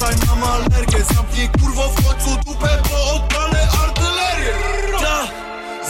Przestań, 0.00 0.28
mam 0.28 0.50
alergię. 0.50 1.04
Zamknij 1.14 1.48
kurwo 1.60 1.88
w 1.88 2.06
końcu 2.06 2.36
dupę, 2.46 2.68
bo 2.90 3.14
odpalę 3.14 3.68
artylerię. 3.82 4.54
Ta, 5.00 5.28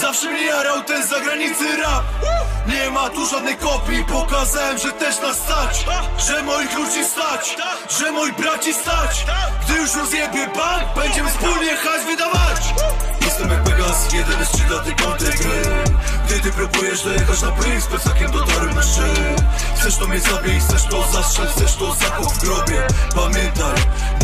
zawsze 0.00 0.30
mnie 0.30 0.44
jarał 0.44 0.82
ten 0.82 1.06
zagranicy 1.06 1.76
rap. 1.76 2.04
Nie 2.66 2.90
ma 2.90 3.10
tu 3.10 3.26
żadnej 3.26 3.56
kopii. 3.56 4.04
Pokazałem, 4.04 4.78
że 4.78 4.92
też 4.92 5.20
nas 5.20 5.36
stać. 5.36 5.86
Że 6.26 6.42
moich 6.42 6.78
ludzi 6.78 7.04
stać. 7.04 7.56
Że 7.98 8.12
moi 8.12 8.32
braci 8.32 8.74
stać. 8.74 9.26
Gdy 9.64 9.78
już 9.78 9.94
rozjebie 9.94 10.46
bank 10.46 10.82
Będziemy 10.96 11.30
wspólnie 11.30 11.76
hać 11.76 12.04
wydawać. 12.06 12.74
Jestem 13.24 13.50
jak 13.50 13.64
Pegas, 13.64 14.12
jeden 14.12 14.46
z 14.46 14.50
trzy 14.50 14.64
do 14.64 14.78
tej 14.78 14.94
gry. 14.94 15.89
Gdy 16.30 16.40
ty 16.40 16.52
próbujesz 16.52 17.02
dojechać 17.02 17.42
na 17.42 17.52
plik 17.52 17.80
Z 17.80 17.86
plecakiem 17.86 18.30
dotarłem 18.30 18.74
na 18.74 18.82
szczyt 18.82 19.42
Chcesz 19.76 19.96
to 19.96 20.08
mnie 20.08 20.20
zabij, 20.20 20.60
chcesz 20.60 20.84
to 20.84 21.12
zastrzel 21.12 21.46
Chcesz 21.46 21.76
to 21.76 21.94
zakup 21.94 22.32
w 22.32 22.38
grobie. 22.38 22.86
Pamiętaj, 23.14 23.74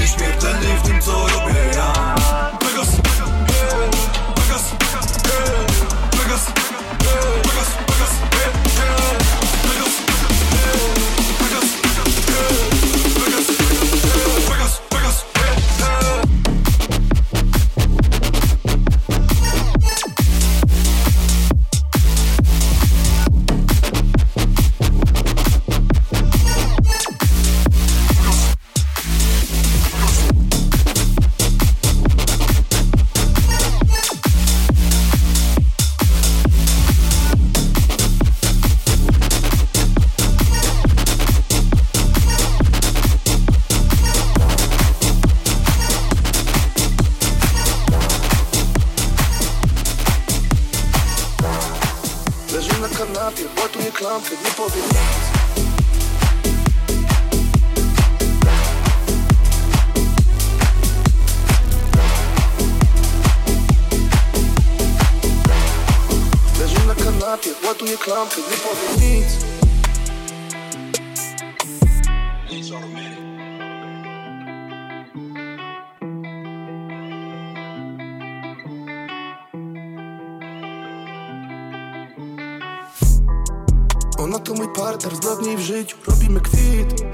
nieśmiertelny 0.01 0.67
w 0.79 0.87
tym 0.87 1.03
co 1.03 1.13
robię 1.13 1.55
ja. 1.75 2.15
Pegasus 2.59 3.06
zbrodni 85.37 85.57
w 85.57 85.61
życiu, 85.61 85.97
robimy 86.07 86.41
kwit. 86.41 87.05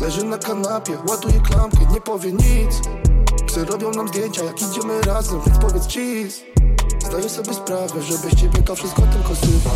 Leży 0.00 0.24
na 0.24 0.38
kanapie, 0.38 0.98
ładuje 1.08 1.40
klamkę, 1.40 1.78
nie 1.92 2.00
powie 2.00 2.32
nic. 2.32 2.80
Psy 3.46 3.64
robią 3.64 3.90
nam 3.90 4.08
zdjęcia, 4.08 4.44
jak 4.44 4.62
idziemy 4.62 5.00
razem, 5.00 5.40
więc 5.46 5.58
powiedz 5.58 5.88
cheese. 5.88 6.40
Zdaję 7.06 7.28
sobie 7.28 7.54
sprawę, 7.54 8.02
że 8.02 8.18
bez 8.18 8.34
ciebie 8.34 8.62
to 8.62 8.76
wszystko 8.76 9.02
tylko 9.02 9.34
syf. 9.34 9.66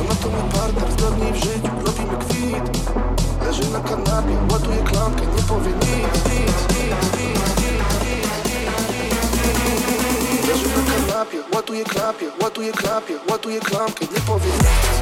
Ona 0.00 0.14
to 0.14 0.28
mój 0.28 0.50
partner, 0.50 0.92
zbrodni 0.92 1.32
w 1.32 1.36
życiu, 1.36 1.70
robimy 1.86 2.18
kwit. 2.18 2.86
Leży 3.46 3.70
na 3.70 3.80
kanapie, 3.80 4.36
ładuje 4.52 4.82
klamkę, 4.82 5.22
nie 5.36 5.42
powie 5.42 5.70
nic, 5.70 6.14
nic, 6.24 6.56
nic, 6.72 6.98
nic, 7.18 7.40
nic. 7.62 7.76
Leży 10.48 10.68
na 10.68 10.82
kanapie, 10.92 11.38
ładuje 11.54 11.84
klapie, 11.84 12.26
ładuje 12.42 12.72
klapie, 12.72 13.14
ładuje 13.30 13.60
klamkę, 13.60 14.06
nie 14.14 14.20
powie 14.20 14.46
nic 14.46 14.95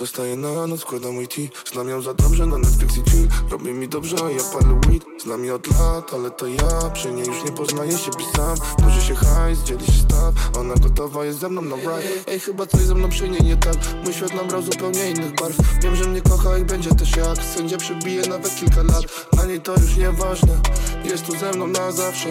Zostaję 0.00 0.36
na 0.36 0.66
noc, 0.66 0.80
składam 0.80 1.14
mój 1.14 1.28
Znam 1.72 1.88
ją 1.88 2.02
za 2.02 2.14
dobrze 2.14 2.46
na 2.46 2.58
Netflix 2.58 2.96
i 2.96 3.02
Robi 3.50 3.72
mi 3.72 3.88
dobrze, 3.88 4.16
a 4.24 4.30
ja 4.30 4.42
palę 4.52 4.80
weed. 4.86 5.04
Znam 5.22 5.44
ją 5.44 5.54
od 5.54 5.66
lat, 5.66 6.14
ale 6.14 6.30
to 6.30 6.46
ja 6.46 6.90
Przy 6.92 7.12
niej 7.12 7.26
już 7.26 7.44
nie 7.44 7.52
poznaję 7.52 7.98
siebie 7.98 8.24
sam 8.36 8.56
Mnoży 8.78 9.00
się 9.00 9.14
hajs, 9.14 9.58
dzieli 9.58 9.86
się 9.86 9.92
staw. 9.92 10.56
Ona 10.58 10.74
gotowa 10.74 11.24
jest 11.24 11.38
ze 11.38 11.48
mną 11.48 11.62
na 11.62 11.76
ride. 11.76 12.24
Ej, 12.26 12.40
chyba 12.40 12.66
coś 12.66 12.80
ze 12.80 12.94
mną 12.94 13.08
przy 13.08 13.28
niej 13.28 13.42
nie 13.42 13.56
tak. 13.56 13.76
Mój 14.04 14.12
świat 14.12 14.34
nabrał 14.34 14.62
zupełnie 14.62 15.10
innych 15.10 15.34
barw. 15.34 15.56
Wiem, 15.82 15.96
że 15.96 16.04
mnie 16.04 16.20
kocha 16.22 16.58
i 16.58 16.64
będzie 16.64 16.90
też 16.90 17.16
jak. 17.16 17.38
Sędzia 17.56 17.76
przebije 17.76 18.22
nawet 18.22 18.54
kilka 18.54 18.82
lat. 18.82 19.04
Dla 19.32 19.46
niej 19.46 19.60
to 19.60 19.72
już 19.72 19.96
nieważne. 19.96 20.60
Jest 21.04 21.26
tu 21.26 21.38
ze 21.38 21.52
mną 21.52 21.66
na 21.66 21.92
zawsze. 21.92 22.28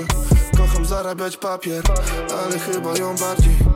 Kocham 0.58 0.86
zarabiać 0.86 1.38
papier 1.38 1.84
Ale 2.46 2.60
chyba 2.60 2.98
ją 2.98 3.16
bardziej 3.16 3.69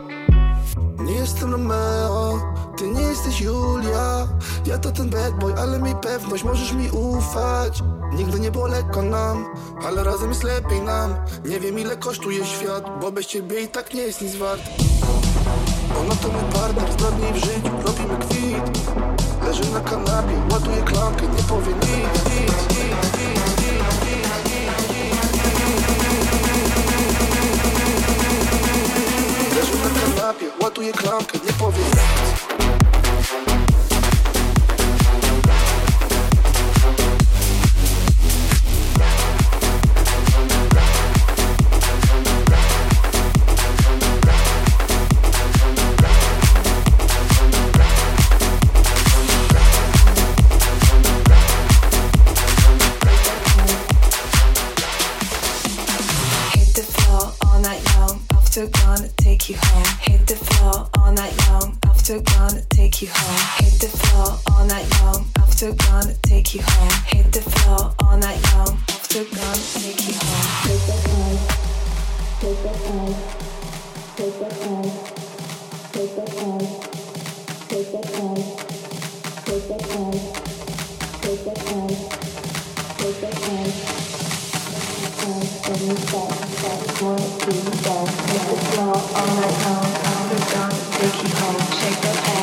Nie 0.99 1.13
jestem 1.13 1.51
Romeo 1.51 2.53
ty 2.77 2.89
nie 2.89 3.01
jesteś 3.01 3.41
Julia. 3.41 4.27
Ja 4.65 4.77
to 4.77 4.91
ten 4.91 5.09
bad 5.09 5.39
boy, 5.39 5.53
ale 5.57 5.79
miej 5.79 5.95
pewność 5.95 6.43
Możesz 6.43 6.73
mi 6.73 6.89
ufać. 6.91 7.83
Nigdy 8.13 8.39
nie 8.39 8.51
było 8.51 8.67
lekko 8.67 9.01
nam 9.01 9.45
Ale 9.85 10.03
razem 10.03 10.29
jest 10.29 10.43
lepiej 10.43 10.81
nam. 10.81 11.15
Nie 11.45 11.59
wiem 11.59 11.79
ile 11.79 11.97
kosztuje 11.97 12.45
świat 12.45 12.99
Bo 13.01 13.11
bez 13.11 13.25
ciebie 13.25 13.61
i 13.61 13.67
tak 13.67 13.93
nie 13.93 14.01
jest 14.01 14.21
nic 14.21 14.35
wart. 14.35 14.61
Ona 16.01 16.15
to 16.15 16.27
mój 16.27 16.51
partner 16.53 16.91
Zbrodni 16.91 17.33
w 17.33 17.35
życiu, 17.35 17.71
robimy 17.85 18.17
kwit. 18.19 18.87
Leży 19.45 19.71
na 19.71 19.79
kanapie, 19.79 20.35
ładuje 20.51 20.81
klamkę 20.81 21.27
Nie 21.27 21.43
powie 21.43 21.73
nic, 21.73 22.25
nic, 22.25 22.55
nic, 22.69 22.92
klapie 30.23 30.51
Ładuję 30.61 30.93
klamkę, 30.93 31.39
nie 31.45 31.53
powiem 31.53 31.81
nic. 31.81 32.82
Take. 62.93 63.09
Hit 63.59 63.73
the 63.81 63.87
floor 63.87 64.39
all 64.51 64.65
night 64.65 64.87
long. 65.01 65.25
After 65.37 65.71
gonna 65.73 66.13
take 66.21 66.53
you 66.53 66.61
home. 66.61 66.91
Hit 67.07 67.31
the 67.31 67.41
floor 67.41 67.93
all 67.99 68.17
night 68.17 68.41
long. 68.53 68.77
After 68.89 69.23
gonna 69.23 69.57
take 69.73 70.07
you 70.07 70.13
home. 70.13 70.67
Take 70.67 70.85
the 70.87 70.95
time. 71.03 71.39
Take 72.39 72.61
the 72.63 72.73
time. 72.83 73.15
Take 74.15 74.37
the 74.39 74.49
time. 74.61 74.89
Take 75.93 76.13
the 76.15 76.25
time. 76.37 76.65
Take 77.69 77.91
the 77.91 78.01
time. 78.13 78.41
Take 79.45 79.67
the 79.67 79.77
time. 79.89 80.17
Take 81.21 81.43
the 81.43 81.53
time. 81.53 81.95
Take 82.97 83.17
the 83.21 83.29
time. 83.41 83.71
When 85.63 85.79
you 85.79 85.95
start, 85.95 86.33
start, 86.33 86.79
want 87.01 87.23
to 87.41 87.51
dance, 87.83 88.13
make 88.27 88.45
the 88.49 88.57
floor 88.67 88.93
all 88.93 89.29
night 89.39 89.57
long. 89.63 89.87
After 90.03 90.41
dawn, 90.51 90.73
take 90.91 91.17
you 91.23 91.31
home. 91.39 91.61
Shake 91.79 91.99
that 92.03 92.17
ass, 92.27 92.42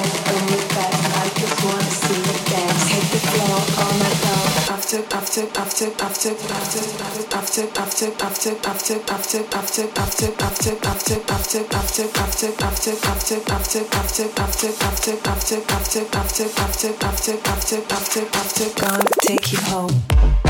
take 19.23 19.53
you 19.53 19.59
home. 19.61 20.50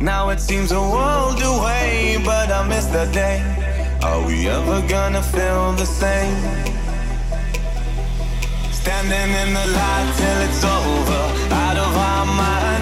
Now 0.00 0.28
it 0.30 0.38
seems 0.40 0.70
a 0.70 0.80
world 0.80 1.42
away, 1.42 2.22
but 2.24 2.52
I 2.52 2.66
miss 2.68 2.86
that 2.86 3.12
day. 3.12 3.42
Are 4.02 4.24
we 4.24 4.48
ever 4.48 4.80
gonna 4.86 5.22
feel 5.22 5.72
the 5.72 5.86
same? 5.86 6.36
Standing 8.70 9.30
in 9.42 9.54
the 9.54 9.66
light 9.78 10.12
till 10.16 10.38
it's 10.46 10.62
over, 10.62 11.22
out 11.52 11.76
of 11.76 11.96
our 11.96 12.26
minds. 12.26 12.77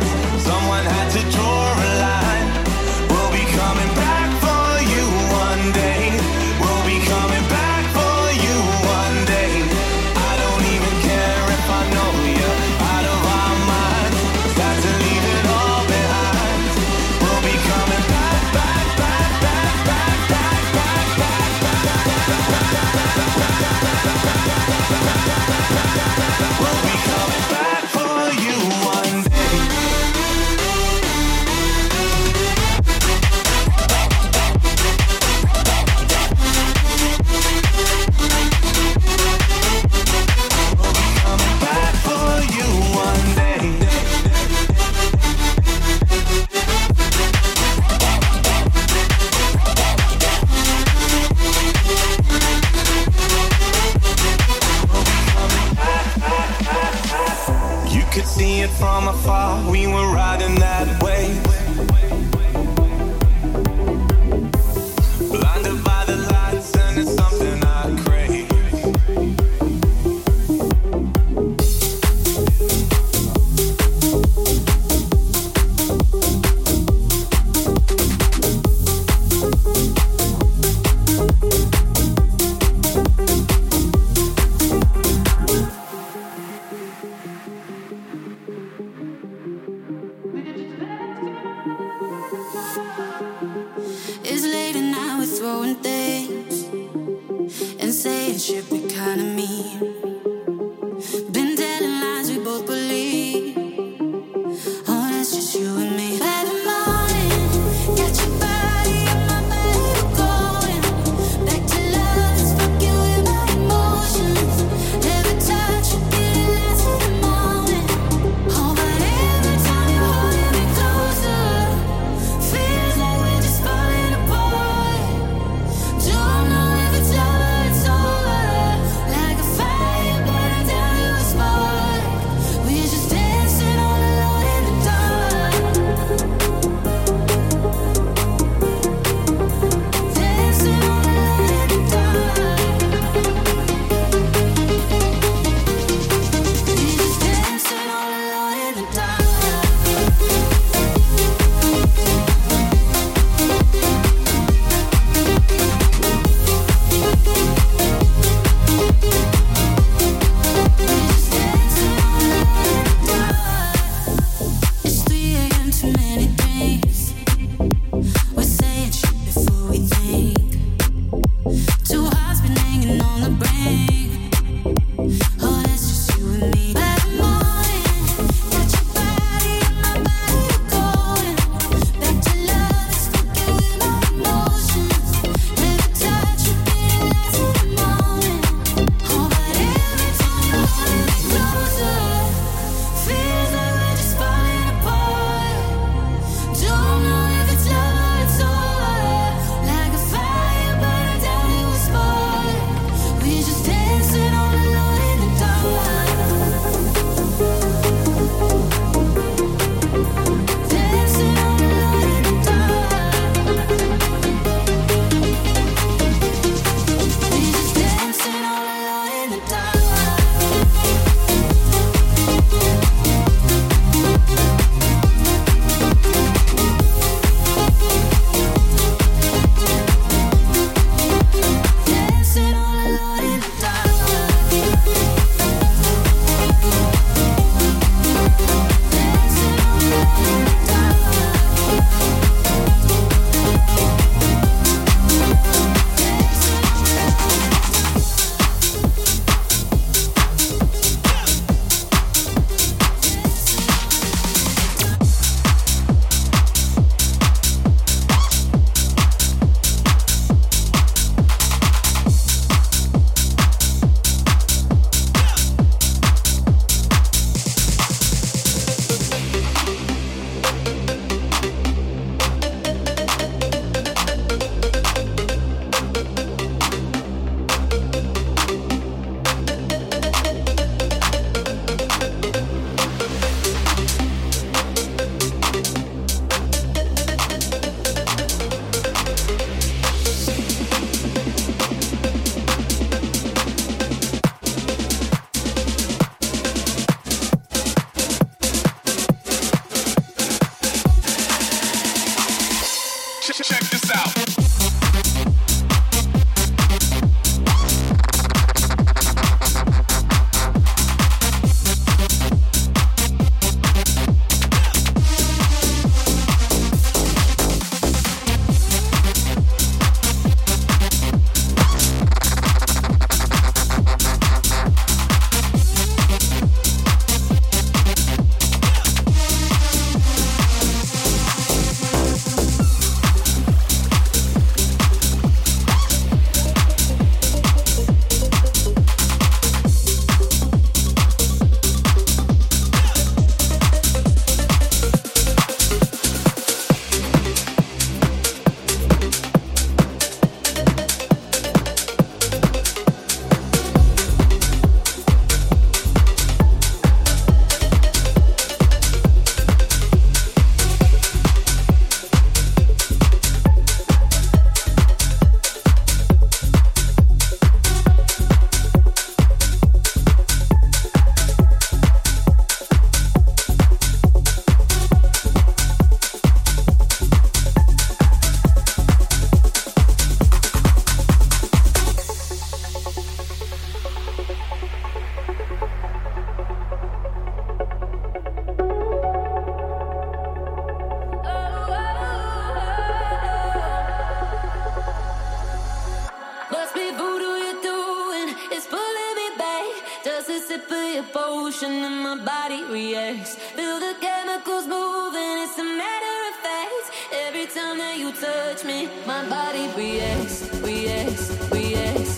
and 401.63 402.03
my 402.03 402.17
body 402.17 402.65
reacts. 402.65 403.37
Feel 403.37 403.79
the 403.79 403.95
chemicals 404.01 404.67
moving, 404.67 405.39
it's 405.45 405.59
a 405.59 405.65
matter 405.65 406.17
of 406.29 406.35
fact. 406.45 406.87
Every 407.13 407.47
time 407.47 407.79
that 407.79 407.97
you 407.99 408.13
touch 408.13 408.65
me, 408.65 408.89
my 409.07 409.27
body 409.29 409.69
reacts, 409.77 410.51
reacts, 410.63 411.31
reacts. 411.51 412.16